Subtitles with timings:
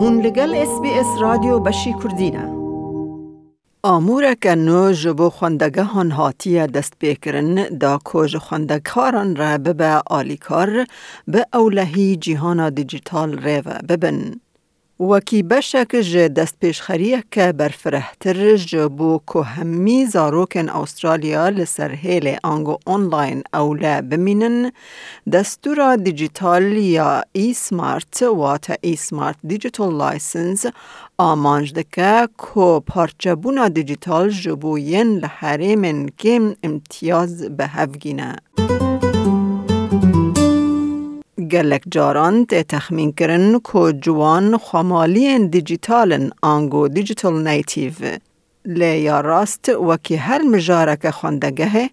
[0.00, 2.58] هون لگل اس بی اس رادیو بشی کردینه
[4.40, 10.86] که نو جبو خوندگه هن هاتی دست بکرن دا کج خوندگاران را ببه آلیکار
[11.28, 14.40] به اولهی جیهان دیجیتال ریوه ببن.
[15.00, 22.78] وکی بشک جه دست پیشخریه که برفرهتر جبو که همی زاروکن استرالیا لسر هیل آنگو
[22.86, 24.72] آنلاین اوله بمینن
[25.32, 30.66] دستورا دیجیتال یا ای سمارت واتا ای سمارت دیجیتال لایسنس
[31.18, 38.36] آمانج دکه که پارچبونا دیجیتال جبو ین من کم امتیاز به هفگینه.
[41.52, 47.92] گلک جاران تخمین کرن که جوان خمالی دیجیتالن آنگو دیجیتال نیتیو
[48.64, 51.90] لی یا راست وکی هر مجارک خوندگه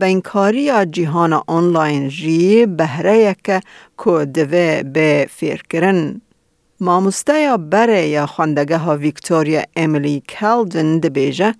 [0.00, 6.20] بینکاری یا جیهان آنلاین جی بهره یک که دوه به فیر کرن.
[6.80, 11.54] ماموسته یا بره یا خوندگه ها ویکتوریا امیلی کلدن دبیجه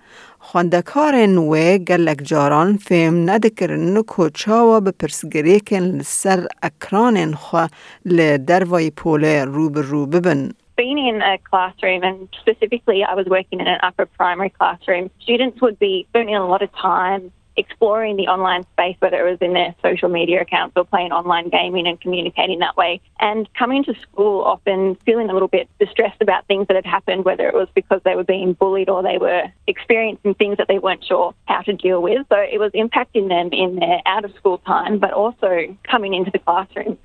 [0.45, 7.69] خوندکارن و گلک جاران فهم ندکرن که چاوا به پرسگریکن سر اکرانن خوا
[8.05, 10.51] لدروای پوله رو به رو ببن.
[10.79, 15.61] Being in a classroom, and specifically I was working in an upper primary classroom, students
[15.63, 17.23] would be spending a lot of time
[17.58, 21.50] exploring the online space, whether it was in their social media accounts or playing online
[21.50, 23.02] gaming and communicating that way.
[23.20, 27.26] And coming to school often feeling a little bit distressed about things that had happened,
[27.26, 30.80] whether it was because they were being bullied or they were experiencing things that they
[30.80, 32.26] weren't sure how to deal with.
[32.30, 36.32] So it was impacting them in their out of school time, but also coming into
[36.32, 36.98] the classroom.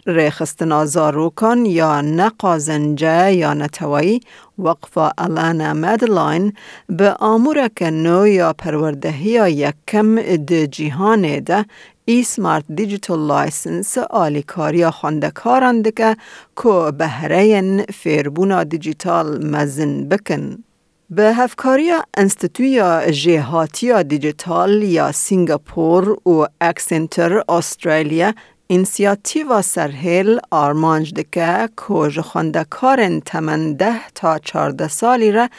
[1.67, 4.21] یا نقازنجه یا نتوایی
[4.60, 6.54] وقفه الانا مدلاین
[6.90, 11.66] به آمورک نو یا پروردهی یکم ده جیهان ده
[12.06, 16.16] ای سمارت دیجیتال لایسنس آلیکاریا خوندکاران که
[16.64, 20.64] که بهره فیربونا دیجیتال مزن بکن.
[21.10, 28.34] به هفکاریا انستیتویا جهاتیا دیجیتال یا سینگاپور و اکسنتر استرالیا
[28.70, 35.50] اینسیاتیوا سرهل آرمانج دکه که کارن تمن ده تا چارده سالی را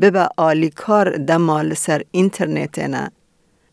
[0.00, 3.10] ببه آلیکار دمال سر اینترنت نه.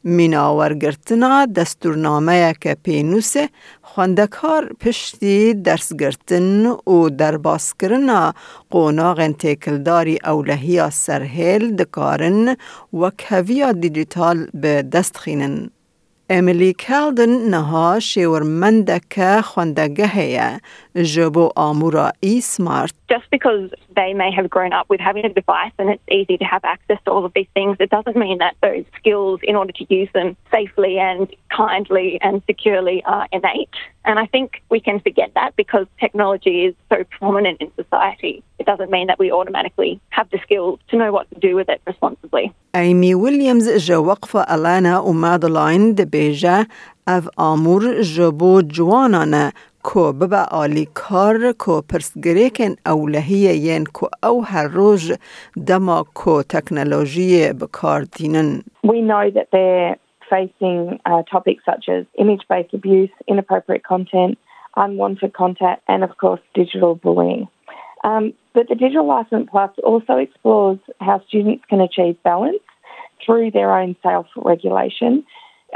[0.04, 3.50] میناورگرتنا دستورنامه که پینوسه
[3.82, 8.34] خواندکار پشتی درس گرتن و درباس کرنا
[8.70, 12.58] قوناغ تکلداری اولهی سرهل دکارن
[12.94, 15.70] و کویا دیجیتال به دست خینن.
[16.33, 20.61] امیلی کالدن نها شورمندک خوندگه
[21.15, 25.73] جبو آمورا ای سمارت Just because they may have grown up with having a device
[25.79, 28.55] and it's easy to have access to all of these things, it doesn't mean that
[28.67, 31.25] those skills, in order to use them safely and
[31.63, 33.77] kindly and securely, are innate.
[34.05, 38.43] And I think we can forget that because technology is so prominent in society.
[38.59, 41.69] It doesn't mean that we automatically have the skills to know what to do with
[41.69, 42.53] it responsibly.
[42.75, 46.67] ایمی ویلیامز جو وقف الانا و مادلاین دبیجه
[47.07, 49.53] اف آمور جبو جوانانه
[49.83, 55.13] کو ببا آلی کار کو پرسگریکن اولهی ین کو او هر روز
[55.67, 58.61] دما کو تکنولوژی بکار دینن.
[58.85, 59.97] We know that they're
[60.34, 64.38] facing uh, topics such as image-based abuse, inappropriate content,
[64.76, 67.48] unwanted contact, and of course digital bullying.
[68.04, 72.58] Um, but the Digital License Plus also explores how students can achieve balance
[73.24, 75.24] through their own self-regulation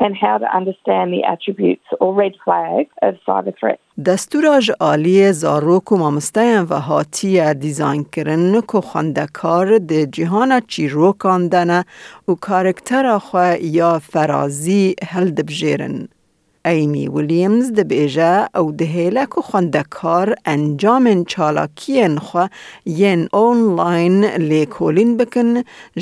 [0.04, 3.82] and how to understand the attributes or red flags of cyber threats.
[4.06, 11.12] دستوراج آلی زاروک و مامستین و هاتی دیزاین کرن که خواندکار ده جهان چی رو
[11.12, 11.86] کاندنه
[12.28, 16.08] و کارکتر خواه یا فرازی هل دبجیرن.
[16.67, 22.45] ایمی ویلیامز د بیجه او د هیلک و خوندکار انجام چالاکین خو
[22.99, 25.51] ین آنلاین لیکولین بکن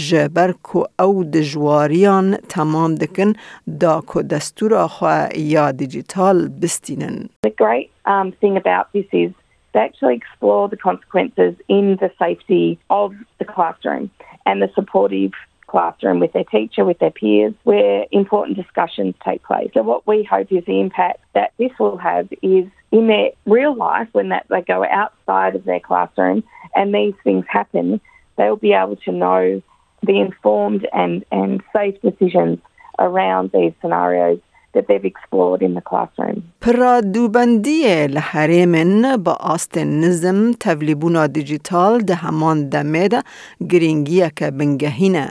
[0.09, 3.33] جبر کو او د جواریان تمام دکن
[3.81, 5.15] دا کو دستور خو
[5.55, 7.17] یا دیجیتال بستینن.
[7.49, 9.33] The great um, thing about this is
[9.73, 14.11] they actually explore the consequences in the safety of the classroom
[14.47, 15.33] and the supportive
[15.67, 19.71] classroom with their teacher, with their peers, where important discussions take place.
[19.75, 23.75] So what we hope is the impact that this will have is in their real
[23.77, 26.43] life when that they go outside of their classroom
[26.75, 28.01] and these things happen,
[28.37, 29.63] they'll be able to know
[30.03, 32.59] the informed and, and safe decisions
[32.99, 34.41] around these scenarios
[34.73, 36.43] that they've explored in the classroom.
[36.61, 43.23] پرادوبندی لحرمن با آست نظم تولیبونا دیجیتال ده همان دمه ده
[43.71, 45.31] گرینگیه که بنگهینه.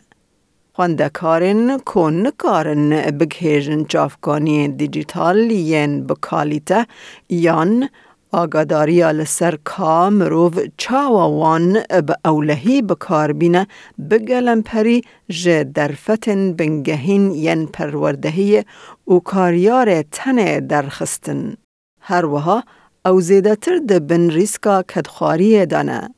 [0.76, 6.86] خوندکارن کن کارن بگهیجن چافکانی دیجیتال ین بکالیته
[7.28, 7.88] یان
[8.32, 11.72] آگاداریا لسر کا مروف چاوان
[12.06, 13.66] به اولهی بکار بینه
[14.10, 18.64] بگلم پری جه درفتن بنگهین ین پروردهی
[19.08, 21.54] و کاریار تن درخستن.
[22.00, 22.64] هر وها
[23.06, 26.14] او زیده تر ده بن ریسکا کدخواری دانه.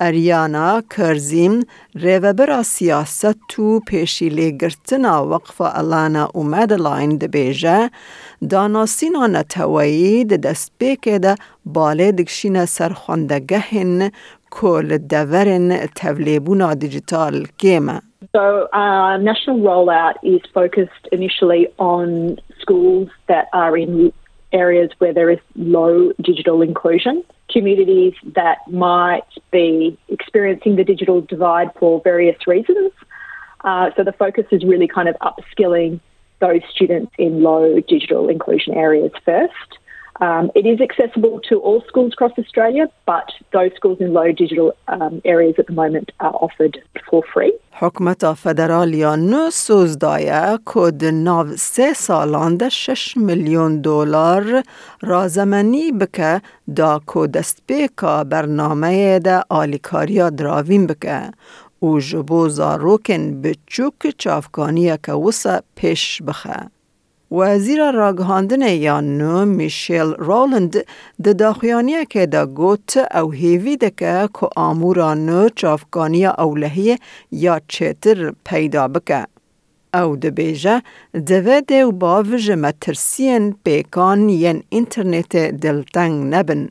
[0.00, 1.60] اریانا کرزیم
[1.94, 7.90] ریوبرا سیاست تو پیشی لگرتنا وقف الانا و مدلاین ده بیجه
[8.50, 11.34] داناسینا نتوایی ده دست بیکه ده
[11.64, 14.10] باله دکشین سرخوندگهن
[14.50, 18.00] کل دورن تولیبونا دیجیتال کیمه.
[18.36, 24.12] So our national rollout is focused initially on schools that are in
[24.52, 27.24] areas where there is low digital inclusion.
[27.50, 32.92] Communities that might be experiencing the digital divide for various reasons.
[33.64, 36.00] Uh, so the focus is really kind of upskilling
[36.40, 39.78] those students in low digital inclusion areas first.
[40.20, 44.74] Um, it is accessible to all schools across Australia, but those schools in low digital
[44.88, 46.74] um, areas at the moment are offered
[47.08, 47.52] for free.
[47.72, 54.62] حکمت فدرالیا نو سوز دایه کد ناو سه سالان ده شش میلیون دلار
[55.02, 56.40] رازمنی بکه
[56.76, 61.30] دا کو دست بیکا برنامه ده آلیکاریا دراوین بکه
[61.80, 66.77] او جبو زاروکن بچوک چافکانی که وسا پیش بخه.
[67.30, 70.76] وزیر راگهاندن یا نو میشیل رولند
[71.24, 76.98] د داخیانی که دا گوت او هیوی دکه که آمورا نو چافکانی اولهی
[77.32, 79.26] یا چتر پیدا بکه.
[79.94, 80.82] او د بیجه
[81.26, 86.68] دوه دیو باوج مترسین پیکان ین انترنت دلتنگ نبن.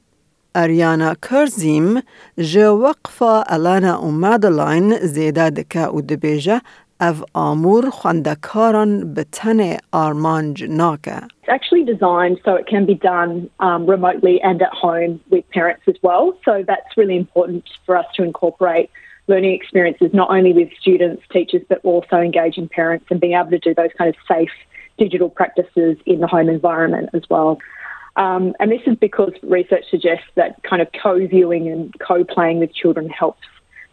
[0.56, 2.02] اریانا کرزیم
[2.38, 6.62] جه وقفا الانا و مادلاین زیده دکه او د بیجه
[11.42, 15.84] It's actually designed so it can be done um, remotely and at home with parents
[15.88, 16.38] as well.
[16.44, 18.90] So that's really important for us to incorporate
[19.28, 23.60] learning experiences not only with students, teachers, but also engaging parents and being able to
[23.60, 24.52] do those kind of safe
[24.98, 27.60] digital practices in the home environment as well.
[28.16, 32.60] Um, and this is because research suggests that kind of co viewing and co playing
[32.60, 33.46] with children helps